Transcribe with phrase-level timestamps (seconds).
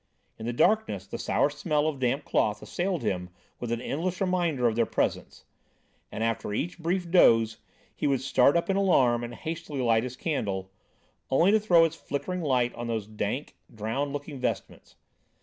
[0.39, 4.67] In the darkness, the sour smell of damp cloth assailed him with an endless reminder
[4.67, 5.45] of their presence,
[6.11, 7.57] and after each brief doze,
[7.95, 10.71] he would start up in alarm and hastily light his candle;
[11.29, 14.95] only to throw its flickering light on those dank, drowned looking vestments.